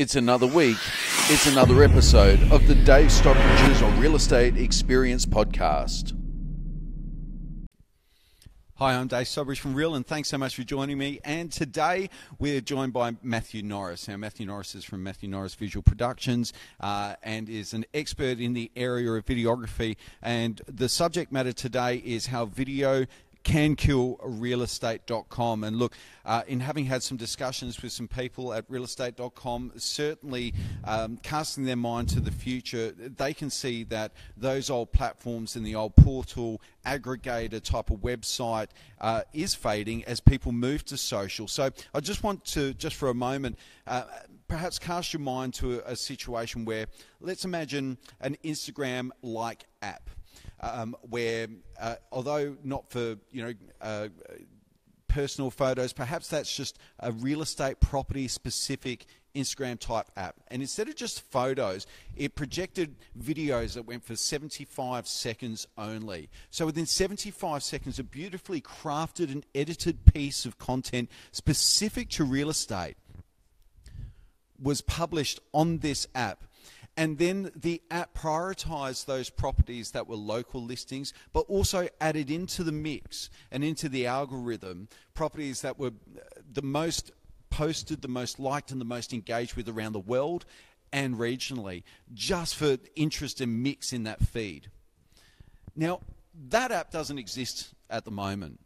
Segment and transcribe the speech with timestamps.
[0.00, 0.78] It's another week.
[1.28, 6.16] It's another episode of the Dave Stockbridge's Real Estate Experience Podcast.
[8.76, 11.20] Hi, I'm Dave Stockbridge from Real, and thanks so much for joining me.
[11.22, 12.08] And today
[12.38, 14.08] we're joined by Matthew Norris.
[14.08, 18.54] Now, Matthew Norris is from Matthew Norris Visual Productions uh, and is an expert in
[18.54, 19.98] the area of videography.
[20.22, 23.04] And the subject matter today is how video
[23.42, 25.64] can kill realestate.com.
[25.64, 25.94] And look,
[26.24, 30.54] uh, in having had some discussions with some people at realestate.com, certainly
[30.84, 35.66] um, casting their mind to the future, they can see that those old platforms and
[35.66, 38.68] the old portal aggregator type of website
[39.00, 41.48] uh, is fading as people move to social.
[41.48, 44.04] So I just want to, just for a moment, uh,
[44.48, 46.86] perhaps cast your mind to a, a situation where
[47.20, 50.10] let's imagine an Instagram like app
[50.60, 51.48] um, where
[51.80, 54.08] uh, although not for you know uh,
[55.08, 60.36] personal photos, perhaps that's just a real estate property specific Instagram type app.
[60.48, 66.28] And instead of just photos, it projected videos that went for 75 seconds only.
[66.50, 72.50] So within 75 seconds, a beautifully crafted and edited piece of content specific to real
[72.50, 72.96] estate
[74.60, 76.44] was published on this app
[77.00, 82.62] and then the app prioritized those properties that were local listings, but also added into
[82.62, 86.20] the mix and into the algorithm properties that were uh,
[86.52, 87.10] the most
[87.48, 90.44] posted, the most liked, and the most engaged with around the world
[90.92, 94.68] and regionally, just for interest and mix in that feed.
[95.74, 96.00] Now,
[96.50, 98.60] that app doesn't exist at the moment.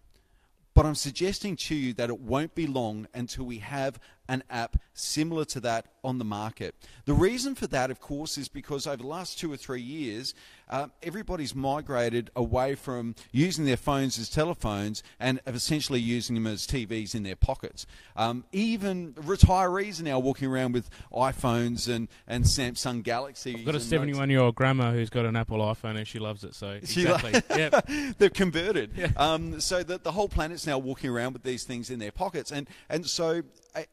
[0.75, 4.77] But I'm suggesting to you that it won't be long until we have an app
[4.93, 6.75] similar to that on the market.
[7.05, 10.35] The reason for that, of course, is because over the last two or three years,
[10.69, 16.67] uh, everybody's migrated away from using their phones as telephones and essentially using them as
[16.67, 17.87] TVs in their pockets.
[18.17, 23.57] Um, even retirees are now walking around with iPhones and, and Samsung Galaxy.
[23.59, 26.45] I've got a 71 year old grandma who's got an Apple iPhone and she loves
[26.45, 26.55] it.
[26.55, 27.87] So exactly, yep.
[28.19, 28.93] they've converted.
[28.97, 29.09] Yeah.
[29.17, 32.51] Um, so that the whole planet's now walking around with these things in their pockets,
[32.51, 33.43] and and so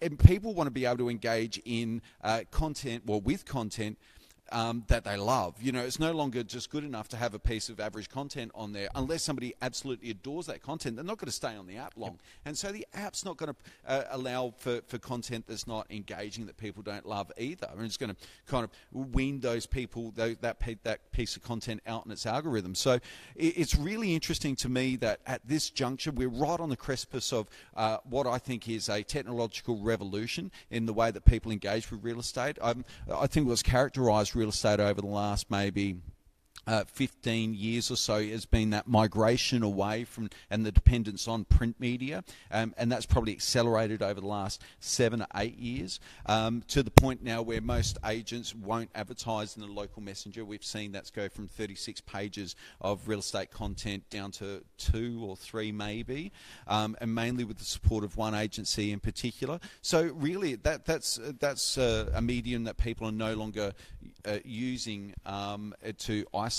[0.02, 3.98] and people want to be able to engage in uh, content, well, with content
[4.52, 5.56] um, that they love.
[5.62, 8.52] You know, it's no longer just good enough to have a piece of average content
[8.56, 8.90] on there.
[8.96, 12.12] Unless somebody absolutely adores that content, they're not going to stay on the app long.
[12.12, 12.22] Yep.
[12.46, 16.46] And so the app's not going to uh, allow for, for content that's not engaging,
[16.46, 17.68] that people don't love either.
[17.72, 18.72] I mean, it's going to kind of
[19.14, 22.76] wean those people, that, that piece of content out in its algorithm.
[22.76, 23.00] So
[23.36, 27.48] it's really interesting to me that at this juncture, we're right on the precipice of
[27.76, 32.04] uh, what I think is a technological revolution in the way that people engage with
[32.04, 32.58] real estate.
[32.62, 35.98] Um, I think it was characterized real estate over the last maybe
[36.68, 41.44] uh, 15 years or so has been that migration away from and the dependence on
[41.46, 46.64] print media, um, and that's probably accelerated over the last seven or eight years um,
[46.68, 50.46] to the point now where most agents won't advertise in the local messenger.
[50.46, 55.36] We've seen that go from 36 pages of real estate content down to two or
[55.36, 56.32] three, maybe,
[56.68, 59.60] um, and mainly with the support of one agency in particular.
[59.82, 63.74] So really, that that's that's uh, a medium that people are no longer
[64.26, 66.51] uh, using um, to isolate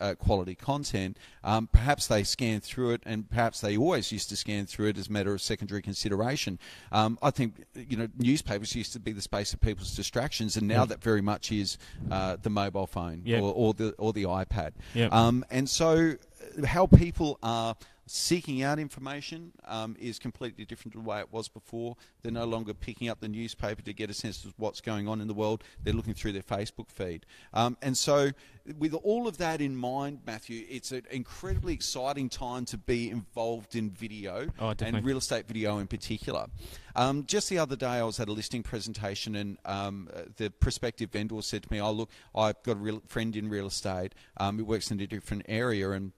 [0.00, 4.36] uh, quality content, um, perhaps they scan through it, and perhaps they always used to
[4.36, 6.58] scan through it as a matter of secondary consideration.
[6.90, 10.68] Um, I think you know newspapers used to be the space of people's distractions, and
[10.68, 10.88] now yep.
[10.88, 11.78] that very much is
[12.10, 13.42] uh, the mobile phone yep.
[13.42, 14.72] or, or, the or the iPad.
[14.94, 15.12] Yep.
[15.12, 16.14] Um, and so,
[16.58, 17.76] uh, how people are
[18.12, 21.96] seeking out information um, is completely different to the way it was before.
[22.20, 25.22] They're no longer picking up the newspaper to get a sense of what's going on
[25.22, 25.64] in the world.
[25.82, 27.24] They're looking through their Facebook feed.
[27.54, 28.32] Um, and so,
[28.78, 33.76] with all of that in mind, Matthew, it's an incredibly exciting time to be involved
[33.76, 36.48] in video oh, and real estate video in particular.
[36.94, 41.10] Um, just the other day, I was at a listing presentation, and um, the prospective
[41.10, 44.58] vendor said to me, "Oh, look, I've got a real friend in real estate um,
[44.58, 46.12] who works in a different area, and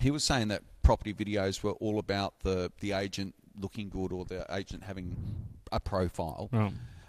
[0.00, 4.24] he was saying that property videos were all about the the agent looking good or
[4.24, 5.14] the agent having
[5.70, 6.48] a profile.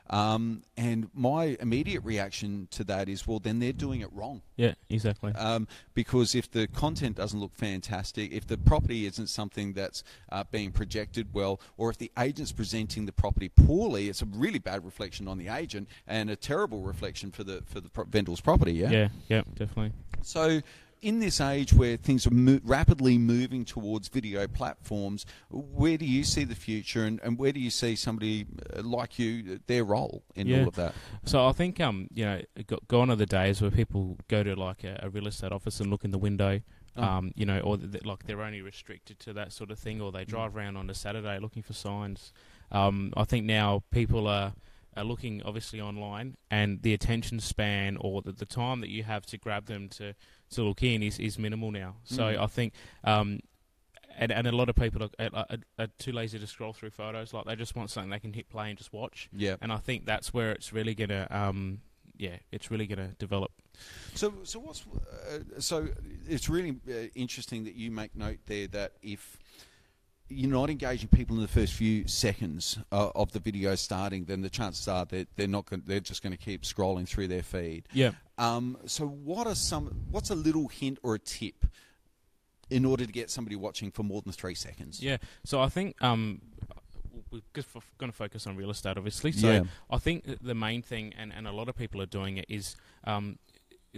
[0.10, 4.42] Um, and my immediate reaction to that is, well, then they're doing it wrong.
[4.58, 5.32] Yeah, exactly.
[5.34, 10.44] Um, because if the content doesn't look fantastic, if the property isn't something that's uh,
[10.52, 14.84] being projected well, or if the agent's presenting the property poorly, it's a really bad
[14.84, 18.74] reflection on the agent and a terrible reflection for the for the pro- vendor's property.
[18.74, 18.90] Yeah.
[18.90, 19.10] Yeah.
[19.30, 19.44] Yeah.
[19.56, 19.94] Definitely.
[20.24, 20.62] So
[21.02, 26.24] in this age where things are mo- rapidly moving towards video platforms, where do you
[26.24, 30.24] see the future, and, and where do you see somebody uh, like you their role
[30.36, 30.62] in yeah.
[30.62, 30.94] all of that?
[31.26, 32.42] So I think um you know
[32.88, 35.90] gone are the days where people go to like a, a real estate office and
[35.90, 36.62] look in the window.
[36.98, 37.04] Oh.
[37.04, 40.12] Um, you know, or th- like they're only restricted to that sort of thing, or
[40.12, 40.30] they mm.
[40.30, 42.34] drive around on a Saturday looking for signs.
[42.72, 44.54] Um, I think now people are
[44.98, 49.26] are looking obviously online, and the attention span or the, the time that you have
[49.28, 50.14] to grab them to,
[50.52, 51.96] to look in is, is minimal now.
[52.04, 52.40] So Mm.
[52.40, 52.74] I think,
[53.04, 53.40] um,
[54.18, 55.46] and, and a lot of people are, are,
[55.78, 57.34] are, too lazy to scroll through photos.
[57.34, 59.30] Like they just want something they can hit play and just watch.
[59.32, 59.56] Yeah.
[59.62, 61.82] And I think that's where it's really gonna, um,
[62.18, 63.52] yeah, it's really gonna develop.
[64.14, 65.88] So, so what's uh, so?
[66.28, 69.38] It's really uh, interesting that you make note there that if
[70.30, 74.42] you're not engaging people in the first few seconds uh, of the video starting, then
[74.42, 77.42] the chances are that they're not Gonna, they're just going to keep scrolling through their
[77.44, 77.88] feed.
[77.94, 78.12] Yeah.
[78.38, 80.06] Um, so, what are some?
[80.12, 81.66] What's a little hint or a tip
[82.70, 85.02] in order to get somebody watching for more than three seconds?
[85.02, 85.18] Yeah.
[85.44, 86.42] So I think um,
[87.32, 87.42] we're
[87.98, 89.32] going to focus on real estate, obviously.
[89.32, 89.64] So Yeah.
[89.90, 92.76] I think the main thing, and, and a lot of people are doing it, is
[93.06, 93.40] um,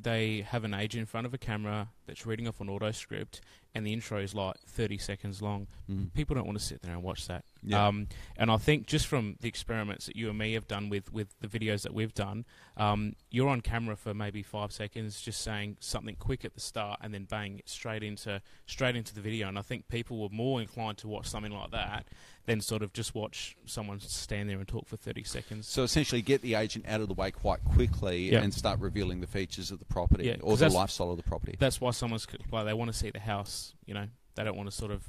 [0.02, 3.42] they have an agent in front of a camera that's reading off an auto script,
[3.74, 5.68] and the intro is like 30 seconds long.
[5.90, 6.14] Mhm.
[6.14, 7.46] People don't want to sit there and watch that.
[7.64, 7.88] Yeah.
[7.88, 8.08] Um,
[8.38, 11.28] and I think just from the experiments that you and me have done with, with
[11.40, 12.46] the videos that we've done,
[12.78, 17.00] um, you're on camera for maybe five seconds, just saying something quick at the start,
[17.04, 19.48] and then bang, straight into straight into the video.
[19.48, 22.08] And I think people were more inclined to watch something like that
[22.46, 25.68] than sort of just watch someone stand there and talk for 30 seconds.
[25.68, 28.42] So essentially, get the agent out of the way quite quickly Yeah.
[28.42, 31.56] and start revealing the features of the property Yeah, or the lifestyle of the property.
[31.60, 33.61] That's why someone's like they want to see the house.
[33.86, 35.08] You know, they don't want to sort of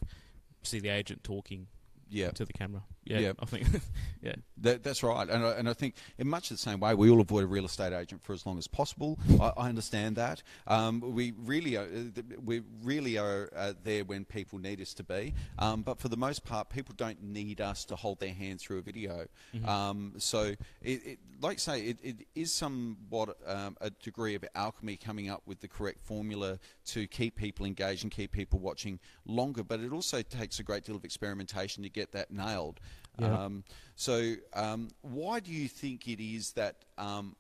[0.63, 1.67] see the agent talking
[2.09, 2.31] yeah.
[2.31, 2.83] to the camera.
[3.05, 3.33] Yeah, Yeah.
[3.41, 3.67] I think.
[4.23, 7.11] yeah, That, that's right, and I, and I think in much the same way, we
[7.11, 9.19] all avoid a real estate agent for as long as possible.
[9.41, 10.43] I, I understand that.
[10.67, 15.03] Um, we really are, uh, we really are uh, there when people need us to
[15.03, 18.61] be, um, but for the most part, people don't need us to hold their hand
[18.61, 19.27] through a video.
[19.55, 19.69] Mm-hmm.
[19.69, 24.45] Um, so, it, it, like I say, it, it is somewhat um, a degree of
[24.55, 29.01] alchemy coming up with the correct formula to keep people engaged and keep people watching
[29.27, 29.65] longer.
[29.65, 32.81] But it also takes a great deal of experimentation to get that nailed.
[33.19, 33.45] Yeah.
[33.45, 37.37] Um, so, um, why do you think it is that um,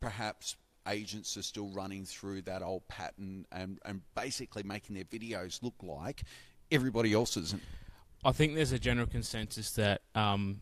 [0.00, 0.56] perhaps
[0.88, 5.74] agents are still running through that old pattern and, and basically making their videos look
[5.82, 6.22] like
[6.70, 7.54] everybody else's?
[8.24, 10.60] I think there's a general consensus that um,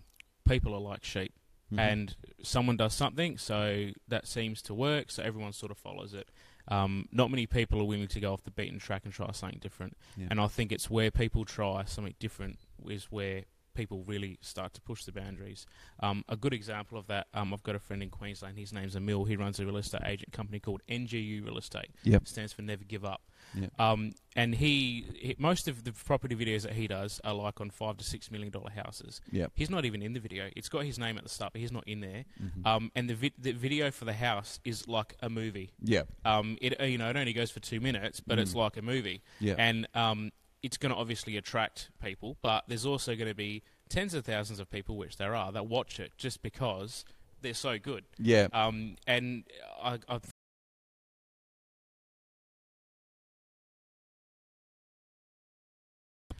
[0.48, 1.32] people are like sheep,
[1.72, 1.78] Mhm.
[1.78, 6.28] and someone does something, so that seems to work, so everyone sort of follows it.
[6.68, 9.60] Um, not many people are willing to go off the beaten track and try something
[9.60, 10.26] different, Yeah.
[10.30, 13.44] and I think it's where people try something different is where
[13.80, 15.66] people really start to push the boundaries.
[16.00, 18.58] Um, a good example of that, um, I've got a friend in Queensland.
[18.58, 19.24] His name's Emil.
[19.24, 21.90] He runs a real estate agent company called NGU Real Estate.
[22.04, 22.26] Yep.
[22.28, 23.22] stands for Never Give Up.
[23.54, 23.72] Yep.
[23.80, 27.70] Um, and he, he, most of the property videos that he does are like on
[27.70, 29.20] five to six million dollar houses.
[29.32, 29.52] Yep.
[29.54, 30.50] He's not even in the video.
[30.54, 32.24] It's got his name at the start, but he's not in there.
[32.40, 32.66] Mhm.
[32.66, 35.70] Um, and the vi- the video for the house is like a movie.
[35.82, 36.02] yeah.
[36.24, 38.56] Um, it you know it only goes for two minutes, but it's Mm.
[38.56, 39.22] like a movie.
[39.40, 39.54] Yeah.
[39.58, 40.30] And um,
[40.62, 44.60] it's going to obviously attract people, but there's also going to be tens of thousands
[44.60, 47.04] of people, which there are, that watch it just because
[47.42, 48.04] they're so good.
[48.18, 48.48] yeah.
[48.52, 49.44] Um, and
[49.82, 50.20] I, I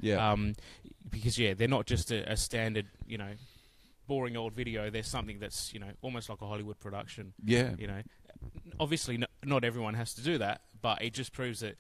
[0.01, 0.33] yeah.
[0.33, 0.55] Um,
[1.09, 3.33] because yeah, they're not just a, a standard, you know,
[4.07, 4.91] boring old video.
[4.91, 7.33] They're something that's you know almost like a Hollywood production.
[7.45, 7.73] yeah.
[7.79, 8.03] You know,
[8.79, 11.77] obviously no, not everyone has to do that, but it just proves that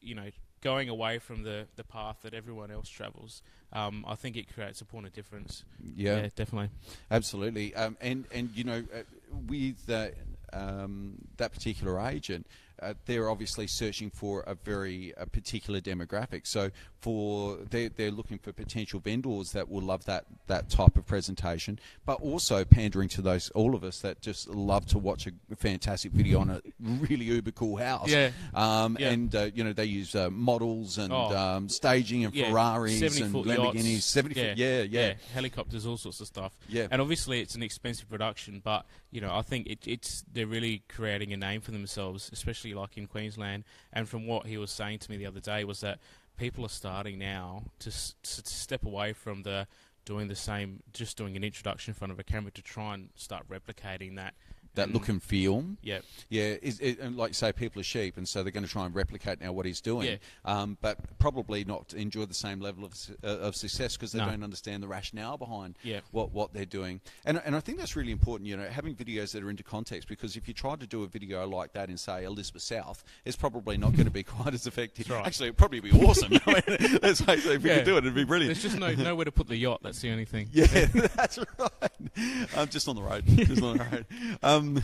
[0.00, 0.28] you know
[0.64, 3.42] going away from the the path that everyone else travels.
[3.72, 5.64] Um, I think it creates a point of difference.
[5.94, 6.28] Yeah.
[6.34, 6.70] definitely.
[7.10, 9.02] Absolutely, um, and and you know, uh,
[9.46, 10.08] with uh,
[10.52, 12.46] um, that particular agent,
[12.82, 16.46] uh, they're obviously searching for a very a particular demographic.
[16.46, 21.06] So for they're, they're looking for potential vendors that will love that that type of
[21.06, 25.32] presentation, but also pandering to those all of us that just love to watch a
[25.56, 28.08] fantastic video on a really uber cool house.
[28.10, 28.30] Yeah.
[28.54, 29.10] Um, Yeah.
[29.10, 31.36] And uh, you know they use uh, models and Oh.
[31.36, 33.84] um, staging and Yeah, Ferraris and Lamborghinis.
[33.92, 34.04] yachts.
[34.06, 36.56] Seventy foot, yeah, yeah, helicopters, all sorts of stuff.
[36.68, 36.88] Yeah.
[36.90, 40.82] and obviously it's an expensive production, but you know I think it, it's they're really
[40.88, 43.64] creating a name for themselves, especially like in Queensland.
[43.92, 45.98] And from what he was saying to me the other day was that
[46.38, 49.66] people are starting now to, s- to step away from the
[50.06, 53.08] doing the same, just doing an introduction in front of a camera to try and
[53.14, 54.34] start replicating that.
[54.74, 55.64] That And- look and feel.
[55.82, 58.64] Yeah, Yeah, is it, and like you say, people are sheep, and so they're going
[58.66, 60.16] to try and replicate now what he's doing, Yeah.
[60.44, 64.26] um, but probably not enjoy the same level of, uh, of success because they No.
[64.26, 66.00] don't understand the rationale behind Yeah.
[66.10, 67.00] what, what they're doing.
[67.24, 70.08] And, and I think that's really important, you know, having videos that are into context
[70.08, 73.36] because if you try to do a video like that in, say, Elizabeth South, it's
[73.36, 75.08] probably not going to be quite as effective.
[75.10, 75.26] Right.
[75.26, 76.32] Actually, it'd probably be awesome.
[76.46, 77.76] I mean, let's face it, if we Yeah.
[77.76, 78.54] could do it, it'd be brilliant.
[78.54, 79.80] there's just no nowhere to put the yacht.
[79.82, 80.48] That's the only thing.
[80.52, 82.48] Yeah, that's right.
[82.56, 83.24] Um, just on the road.
[83.26, 84.06] Just on the road.
[84.42, 84.74] Um, um,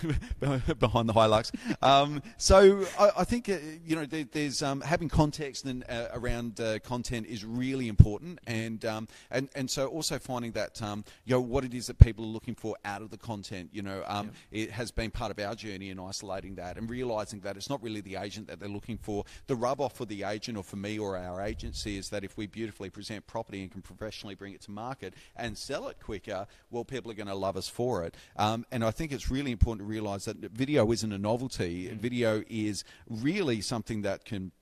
[0.79, 1.53] behind the Hilux.
[1.83, 6.09] Um, so I, I think uh, you know there, there's um, having context and uh,
[6.13, 11.05] around uh, content is really important, and um, and and so also finding that um,
[11.25, 13.71] you know what it is that people are looking for out of the content.
[13.73, 17.41] You know, um, it has been part of our journey in isolating that and realizing
[17.41, 19.25] that it's not really the agent that they're looking for.
[19.47, 22.37] The rub off for the agent or for me or our agency is that if
[22.37, 26.47] we beautifully present property and can professionally bring it to market and sell it quicker,
[26.71, 28.15] well, people are going to love us for it.
[28.37, 31.89] Um, and I think it's really important to realize that video isn't a novelty.
[31.89, 31.99] Mm.
[31.99, 34.53] Video is really something that can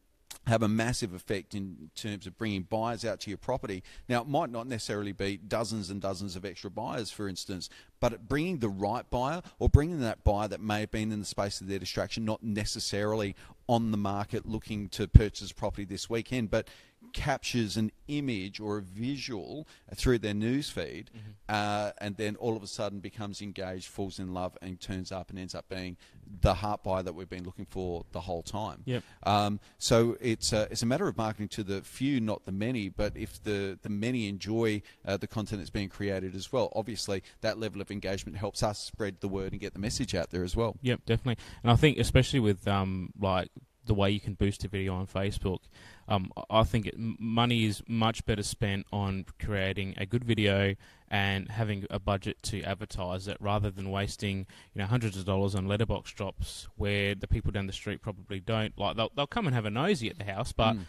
[0.47, 3.83] have a massive effect in terms of bringing buyers out to your property.
[4.09, 7.69] Now, it might not necessarily be dozens and dozens of extra buyers, for instance,
[8.01, 11.27] but bringing the right buyer or bringing that buyer that may have been in the
[11.27, 13.37] space of their distraction, not necessarily
[13.69, 16.69] on the market looking to purchase property this weekend, but
[17.13, 21.31] captures an image or a visual through their news feed, mm-hmm.
[21.49, 25.31] uh, and then all of a sudden becomes engaged, falls in love, and turns up
[25.31, 25.97] and ends up being
[26.41, 28.83] the heart buyer that we've been looking for the whole time.
[28.85, 29.03] Yep.
[29.25, 32.89] Um, so it's a, it's a matter of marketing to the few, not the many.
[32.89, 37.23] But if the the many enjoy uh, the content that's being created as well, obviously
[37.41, 40.45] that level of engagement helps us spread the word and get the message out there
[40.45, 40.77] as well.
[40.83, 41.43] Yep, definitely.
[41.63, 43.49] And I think especially with um, like
[43.89, 45.59] the way you can boost a video on Facebook.
[46.07, 50.77] Um, I think it, money is much better spent on creating a good video
[51.11, 55.55] and having a budget to advertise it rather than wasting you know hundreds of dollars
[55.55, 59.47] on letterbox drops where the people down the street probably don't like they'll, they'll come
[59.47, 60.81] and have a nosy at the house but mm.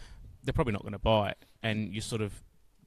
[0.44, 2.42] they're probably not going to buy it and you sort of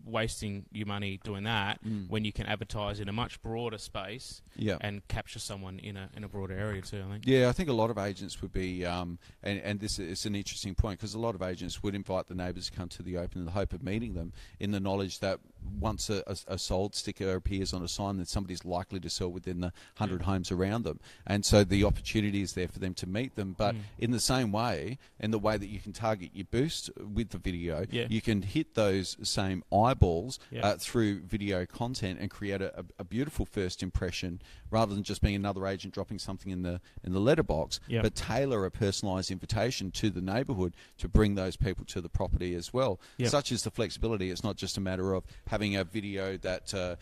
[0.06, 2.10] wasting your money doing that mm.
[2.10, 4.78] when you can advertise in a much broader space yeah.
[4.82, 7.04] and capture someone in a in a broader area too.
[7.06, 7.24] I think.
[7.26, 10.36] Yeah, I think a lot of agents would be, um, and and this is an
[10.36, 13.18] interesting point because a lot of agents would invite the neighbours to come to the
[13.18, 15.40] open in the hope of meeting them, in the knowledge that
[15.79, 19.29] once a, a, a sold sticker appears on a sign, then somebody's likely to sell
[19.29, 20.25] within the hundred mm.
[20.25, 23.55] homes around them, and so the opportunity is there for them to meet them.
[23.58, 23.79] But mm.
[24.00, 27.38] in the same way, in the way that you can target your boost with the
[27.38, 28.05] video, yeah.
[28.10, 30.65] you can hit those same eyeballs yeah.
[30.65, 34.41] uh, through video content and create a, a, beautiful first impression
[34.72, 38.03] rather than just being another agent dropping something in the in the letterbox, yep.
[38.03, 42.55] but tailor a personalised invitation to the neighbourhood to bring those people to the property
[42.55, 43.00] as well.
[43.17, 43.29] Yep.
[43.29, 44.32] Such is the flexibility.
[44.32, 45.24] It's not just a matter of
[45.54, 46.96] having a video that uh,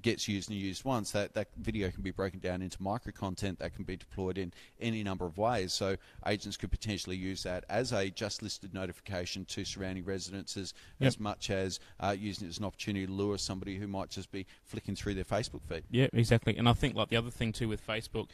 [0.00, 1.10] gets used and used once.
[1.10, 4.50] That that video can be broken down into micro content that can be deployed in
[4.80, 5.74] any number of ways.
[5.74, 5.96] So
[6.26, 11.08] agents could potentially use that as a just listed notification to surrounding residences, yep.
[11.08, 14.32] as much as uh, using it as an opportunity to lure somebody who might just
[14.32, 15.84] be flicking through their Facebook feed.
[15.90, 16.56] Yeah, exactly.
[16.56, 18.30] And I think like the other thing too with Facebook,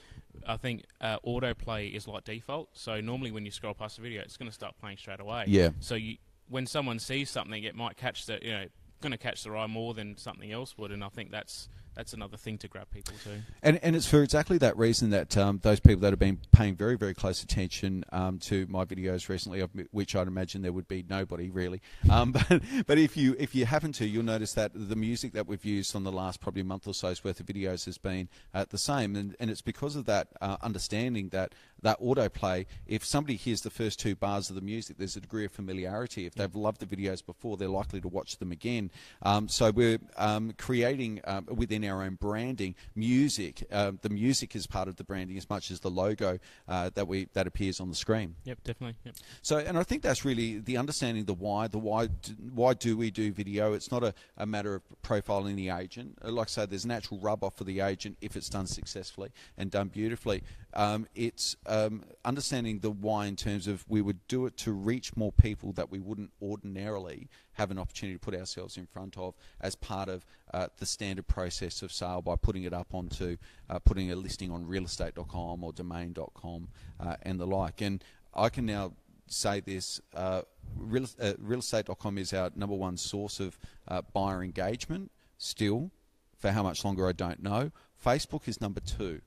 [0.47, 2.69] I think uh, autoplay is like default.
[2.75, 5.47] So normally when you scroll past a video, it's going to start playing straight away.
[5.49, 5.71] Yeah.
[5.81, 8.67] So you, when someone sees something, it might catch the you know
[9.00, 12.12] going to catch their eye more than something else would, and I think that's that's
[12.12, 13.31] another thing to grab people to.
[13.61, 16.76] And and it's for exactly that reason that um, those people that have been paying
[16.76, 21.05] very very close attention um, to my videos recently, which I'd imagine there would be
[21.09, 24.97] nobody really, um, but but if you if you happen to, you'll notice that the
[24.97, 27.99] music that we've used on the last probably month or so's worth of videos has
[27.99, 32.66] been uh, the same, and and it's because of that uh, understanding that that autoplay,
[32.87, 36.26] if somebody hears the first two bars of the music, there's a degree of familiarity.
[36.26, 38.90] If they've loved the videos before, they're likely to watch them again.
[39.23, 43.64] Um, so we're um, creating um, within our own branding music.
[43.70, 47.06] Uh, the music is part of the branding as much as the logo uh, that
[47.06, 48.35] we that appears on the screen.
[48.44, 48.97] Yep, definitely.
[49.04, 49.14] Yep.
[49.42, 51.68] So, and I think that's really the understanding the why.
[51.68, 52.08] The why.
[52.52, 53.73] Why do we do video?
[53.73, 56.18] It's not a, a matter of profiling the agent.
[56.25, 59.70] Like I say, there's natural rub off for the agent if it's done successfully and
[59.70, 60.42] done beautifully.
[60.78, 65.16] Um, it's um, understanding the why in terms of we would do it to reach
[65.16, 69.35] more people that we wouldn't ordinarily have an opportunity to put ourselves in front of
[69.61, 73.37] as part of uh, the standard process of sale by putting it up onto
[73.68, 76.68] uh, putting a listing on realestate.com or domain.com
[77.00, 77.80] uh, and the like.
[77.80, 78.92] And I can now
[79.26, 80.42] say this uh,
[80.76, 83.58] real, uh, realestate.com is our number one source of
[83.88, 85.90] uh, buyer engagement still.
[86.37, 87.73] For how much longer, I don't know.
[88.00, 89.23] Facebook is number two.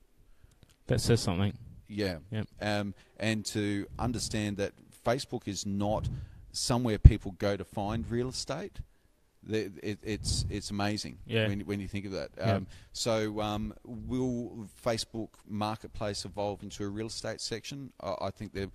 [0.86, 1.56] That says something.
[1.88, 2.18] Yeah.
[2.30, 2.46] Yep.
[2.60, 4.72] Um, and to understand that
[5.04, 6.08] Facebook is not
[6.52, 8.80] somewhere people go to find real estate.
[9.48, 11.48] It, it, it's it's amazing yeah.
[11.48, 12.30] when, when you think of that.
[12.38, 12.54] Yeah.
[12.54, 17.92] Um, so, um, will Facebook Marketplace evolve into a real estate section?
[18.00, 18.70] I, I think that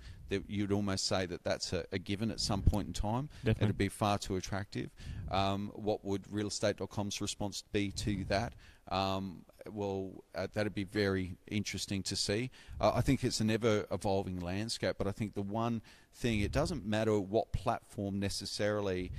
[0.47, 3.29] you'd almost say that that's a, a, given at some point in time.
[3.45, 3.65] Definitely.
[3.65, 4.89] It'd be far too attractive.
[5.31, 8.53] Um, what would realestate.com's response be to that?
[8.89, 12.51] Um, well, uh, that'd be very interesting to see.
[12.79, 15.81] Uh, I think it's an ever evolving landscape, but I think the one
[16.13, 19.11] thing, it doesn't matter what platform necessarily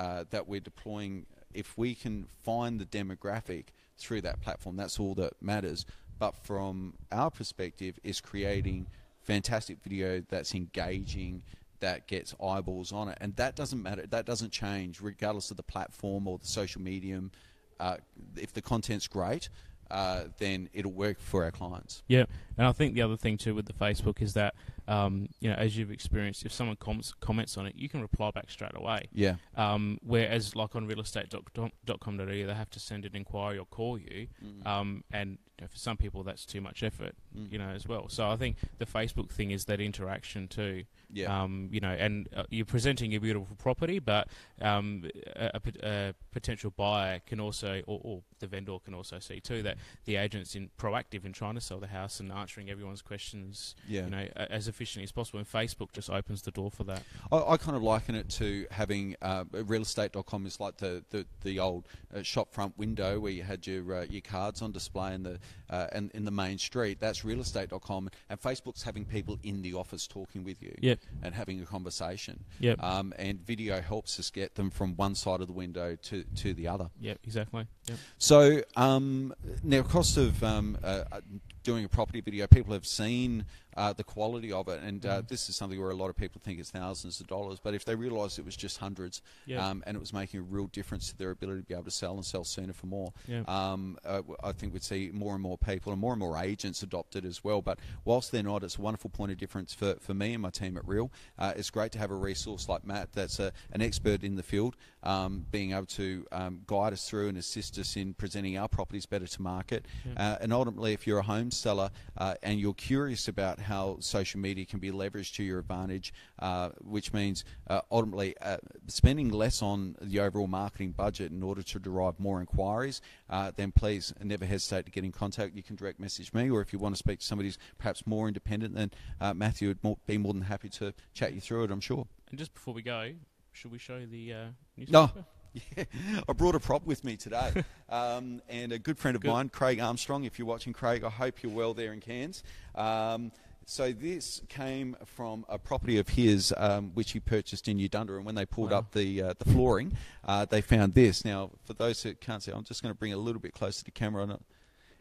[0.00, 3.64] uh, that we're deploying, if we can find the demographic
[3.98, 5.84] through that platform, that's all that matters.
[6.20, 8.86] but from our perspective, is creating
[9.22, 11.42] fantastic video that's engaging,
[11.80, 14.06] that gets eyeballs on it, and that doesn't matter.
[14.06, 17.32] That doesn't change regardless of the platform or the social medium.
[17.80, 17.96] Uh,
[18.36, 19.48] if the content's great,
[19.90, 22.02] uh, then it'll work for our clients.
[22.06, 22.26] Yeah,
[22.60, 24.54] and I think the other thing too with the Facebook is that
[24.86, 28.30] um, you know as you've experienced, if someone comments comments on it, you can reply
[28.30, 29.04] back straight away.
[29.14, 29.36] Yeah.
[29.56, 34.66] Um, whereas like on realestate.com.au, they have to send an inquiry or call you, Mm.
[34.66, 37.52] um, and you know, for some people that's too much effort, Mm.
[37.52, 38.08] you know, as well.
[38.08, 40.84] So I think the Facebook thing is that interaction too.
[41.12, 41.42] Yeah.
[41.42, 44.28] Um, you know, and uh, you're presenting a beautiful property, but
[44.60, 45.04] um,
[45.36, 49.62] a, a a potential buyer can also, or, or the vendor can also see too
[49.62, 53.76] that the agent's in proactive in trying to sell the house and answering everyone's questions.
[53.86, 54.04] Yeah.
[54.04, 55.38] You know, as efficiently as possible.
[55.38, 57.02] And Facebook just opens the door for that.
[57.30, 61.60] I, I kind of liken it to having uh, realestate.com is like the the, the
[61.60, 65.22] old uh, shop front window where you had your uh, your cards on display in
[65.22, 65.38] the
[65.70, 66.98] uh, and in the main street.
[67.00, 70.98] That's realestate.com, and Facebook's having people in the office talking with you Yep.
[71.22, 72.44] and having a conversation.
[72.58, 72.82] Yep.
[72.82, 76.52] Um, and video helps us get them from one side of the window to to
[76.54, 76.90] the other.
[77.00, 77.18] Yep.
[77.24, 77.66] Exactly.
[77.86, 77.98] Yep.
[78.18, 81.20] So um, now, cost of um, uh, uh,
[81.62, 83.44] doing a property video, people have seen
[83.76, 85.28] uh, the quality of it, and uh, Mhm.
[85.28, 87.58] this is something where a lot of people think it's thousands of dollars.
[87.62, 89.60] But if they realised it was just hundreds, Yep.
[89.60, 91.90] um, and it was making a real difference to their ability to be able to
[91.90, 93.48] sell and sell sooner for more, Yep.
[93.48, 96.82] um, uh, I think we'd see more and more people and more and more agents
[96.82, 97.62] adopt it as well.
[97.62, 100.50] But whilst they're not, it's a wonderful point of difference for, for me and my
[100.50, 101.10] team at Real.
[101.38, 104.42] Uh, it's great to have a resource like Matt that's a, an expert in the
[104.42, 108.68] field, um, being able to um, guide us through and assist us in presenting our
[108.68, 109.86] properties better to market.
[110.04, 110.14] Yep.
[110.18, 114.40] Uh, and ultimately, if you're a home seller uh, and you're curious about how social
[114.40, 119.62] media can be leveraged to your advantage, uh, which means uh, ultimately uh, spending less
[119.62, 124.44] on the overall marketing budget in order to derive more inquiries, uh, then please never
[124.44, 125.54] hesitate to get in contact.
[125.54, 128.06] You can direct message me, or if you want to speak to somebody who's perhaps
[128.06, 128.90] more independent, then
[129.20, 132.06] uh, Matthew would more, be more than happy to chat you through it, I'm sure.
[132.30, 133.12] And just before we go,
[133.52, 134.46] should we show the uh,
[134.88, 135.10] No.
[135.52, 135.84] Yeah,
[136.28, 139.30] I brought a prop with me today, um, and a good friend of Good.
[139.30, 140.24] mine, Craig Armstrong.
[140.24, 142.42] If you're watching, Craig, I hope you're well there in Cairns.
[142.74, 143.32] Um,
[143.70, 148.24] so this came from a property of his, um, which he purchased in Udunda, and
[148.24, 148.78] when they pulled Wow.
[148.78, 151.24] up the uh, the flooring, uh, they found this.
[151.24, 153.54] Now, for those who can't see, I'm just going to bring it a little bit
[153.54, 154.40] closer to camera.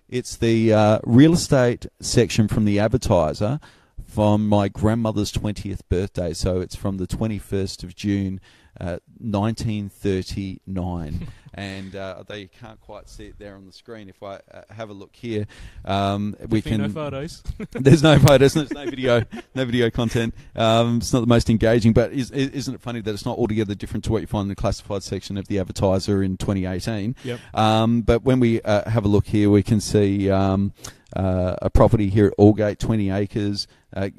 [0.08, 3.60] It's the uh, real estate section from the advertiser
[4.06, 6.34] from my grandmother's 20th birthday.
[6.34, 8.40] So it's from the 21st of June,
[8.80, 11.28] uh, 1939.
[11.54, 14.90] and uh, you can't quite see it there on the screen, if I uh, have
[14.90, 15.48] a look here,
[15.86, 16.82] um, we can.
[16.82, 17.44] no photos.
[17.72, 19.24] there's no photos, there's no video,
[19.56, 20.34] no video content.
[20.56, 23.76] Um, it's not the most engaging, but is, isn't it funny that it's not altogether
[23.76, 27.16] different to what you find in the classified section of the advertiser in 2018?
[27.24, 27.40] yep.
[27.54, 30.74] Um, but when we uh, have a look here, we can see um,
[31.16, 34.10] uh, a property here at Aldgate, 20 acres, uh,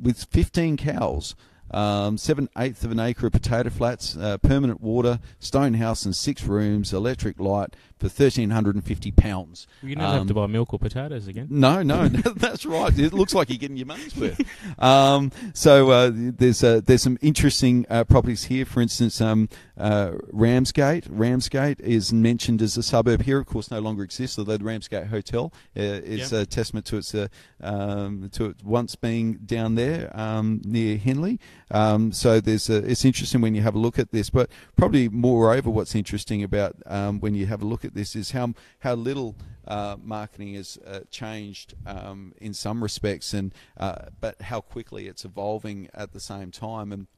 [0.00, 1.34] with 15 cows.
[1.72, 6.14] Um, seven eighths of an acre of potato flats, uh, permanent water, stone house and
[6.14, 9.66] six rooms, electric light for thirteen hundred and fifty pounds.
[9.82, 11.46] Well, you never have to Um, buy milk or potatoes again.
[11.50, 12.96] No, no, that's right.
[12.98, 14.40] It looks like you're getting your money's worth.
[14.78, 18.64] Um, so uh, there's uh, there's some interesting uh, properties here.
[18.64, 21.06] For instance, um, uh, Ramsgate.
[21.08, 23.38] Ramsgate is mentioned as a suburb here.
[23.38, 24.38] Of course, no longer exists.
[24.38, 26.42] Although the Ramsgate Hotel uh, is Yep.
[26.42, 27.28] a testament to its uh,
[27.60, 31.38] um, to it once being down there um, near Henley.
[31.72, 34.30] Um, so there's a, it's interesting when you have a look at this.
[34.30, 38.30] But probably moreover, what's interesting about um, when you have a look at this is
[38.30, 39.34] how how little
[39.66, 45.24] uh, marketing has uh, changed um, in some respects, and uh, but how quickly it's
[45.24, 47.08] evolving at the same time, and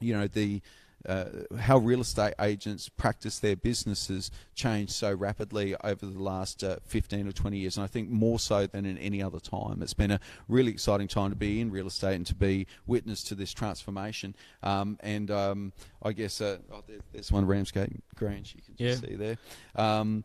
[0.00, 0.62] you know the.
[1.08, 1.24] Uh,
[1.58, 7.26] how real estate agents practice their businesses changed so rapidly over the last uh, 15
[7.26, 9.80] or 20 years, and I think more so than in any other time.
[9.82, 13.22] It's been a really exciting time to be in real estate and to be witness
[13.24, 14.34] to this transformation.
[14.62, 19.02] Um, and um, I guess uh, oh, there, there's one Ramsgate Grange you can just
[19.02, 19.08] Yeah.
[19.08, 19.36] see there.
[19.76, 20.24] Um,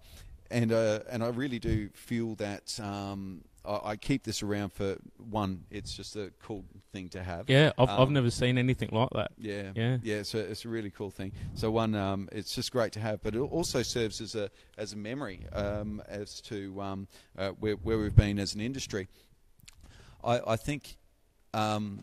[0.51, 4.97] and uh, and I really do feel that um, I, I keep this around for
[5.17, 5.63] one.
[5.71, 7.49] It's just a cool thing to have.
[7.49, 9.31] Yeah, I've, I've Um, never seen anything like that.
[9.37, 9.97] Yeah, Yeah.
[10.03, 10.15] yeah.
[10.17, 11.31] It's a, it's a really cool thing.
[11.55, 14.93] So one, um, it's just great to have, but it also serves as a as
[14.93, 19.07] a memory um, as to um, uh, where where we've been as an industry.
[20.23, 20.97] I, I think.
[21.53, 22.01] Um,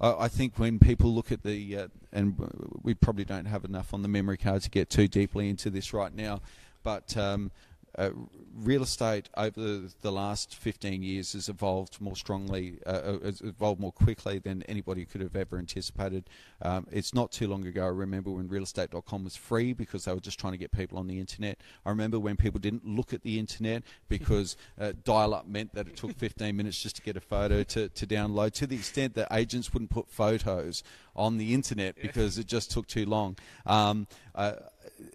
[0.00, 2.36] I I think when people look at the, uh, and
[2.82, 5.92] we probably don't have enough on the memory card to get too deeply into this
[5.92, 6.40] right now,
[6.82, 7.50] but um,
[7.96, 8.10] uh,
[8.56, 13.80] real estate over the last 15 years has evolved more strongly, uh, uh, has evolved
[13.80, 16.28] more quickly than anybody could have ever anticipated.
[16.62, 20.20] Um, it's not too long ago, I remember when realestate.com was free because they were
[20.20, 21.58] just trying to get people on the internet.
[21.84, 25.88] I remember when people didn't look at the internet because uh, dial up meant that
[25.88, 29.14] it took 15 minutes just to get a photo to, to download, to the extent
[29.14, 30.82] that agents wouldn't put photos
[31.16, 33.36] on the internet because it just took too long.
[33.66, 34.54] Um, uh,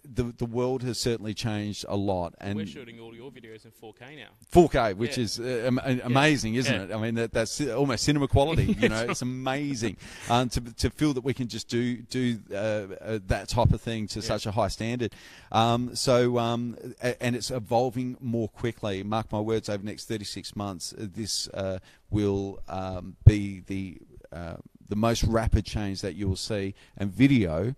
[0.03, 3.71] the the world has certainly changed a lot, and we're shooting all your videos in
[3.71, 4.29] 4K now.
[4.51, 5.23] 4K, which Yeah.
[5.23, 6.84] is uh, am- amazing, isn't Yeah.
[6.84, 6.91] it?
[6.91, 8.75] I mean, that, that's almost cinema quality.
[8.79, 9.97] You know, it's amazing
[10.29, 13.82] um, to to feel that we can just do do uh, uh, that type of
[13.82, 14.25] thing to Yeah.
[14.25, 15.13] such a high standard.
[15.51, 19.03] Um, so, um, and it's evolving more quickly.
[19.03, 21.79] Mark my words, over the next 36 months, uh, this uh,
[22.10, 23.97] will um, be the
[24.32, 24.55] uh,
[24.88, 27.75] the most rapid change that you will see, and video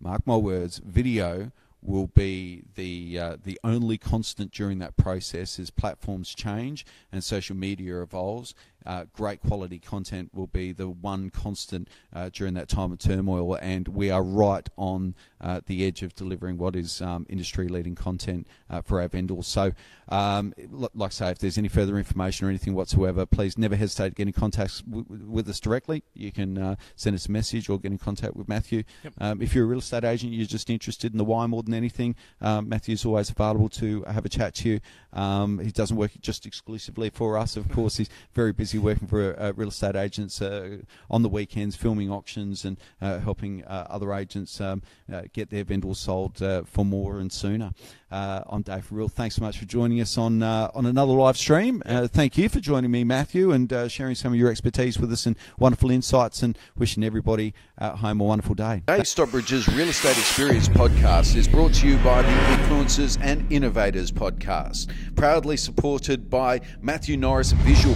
[0.00, 5.70] mark my words, video will be the uh, the only constant during that process as
[5.70, 8.54] platforms change and social media evolves.
[8.86, 13.54] Uh, great quality content will be the one constant uh, during that time of turmoil,
[13.56, 18.46] and we are right on uh, the edge of delivering what is um, industry-leading content
[18.70, 19.46] uh, for our vendors.
[19.46, 19.72] So,
[20.08, 24.10] um, like I say, if there's any further information or anything whatsoever, please never hesitate
[24.10, 26.02] to get in contact w- w- with us directly.
[26.14, 28.84] You can uh, send us a message or get in contact with Matthew.
[29.04, 29.12] Yep.
[29.18, 31.74] Um, if you're a real estate agent, you're just interested in the why more than
[31.74, 34.80] anything, um, Matthew's always available to have a chat to you.
[35.12, 37.96] Um, he doesn't work just exclusively for us, of course.
[37.96, 40.78] He's very busy working for uh, real estate agents uh,
[41.10, 45.64] on the weekends, filming auctions and uh, helping uh, other agents um, uh, get their
[45.64, 47.72] vendors sold uh, for more and sooner.
[48.10, 49.08] Uh, I'm Dave for Real.
[49.08, 51.82] Thanks so much for joining us on uh, on another live stream.
[51.84, 55.12] Uh, thank you for joining me, Matthew, and uh, sharing some of your expertise with
[55.12, 56.42] us and wonderful insights.
[56.42, 58.82] And wishing everybody at home a wonderful day.
[58.86, 64.10] Dave Stockbridge's Real Estate Experience podcast is brought to you by the Influencers and Innovators
[64.10, 67.94] podcast, proudly supported by Matthew Norris Visual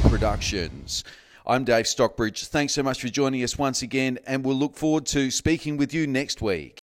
[1.46, 2.44] I'm Dave Stockbridge.
[2.46, 5.92] Thanks so much for joining us once again, and we'll look forward to speaking with
[5.92, 6.82] you next week.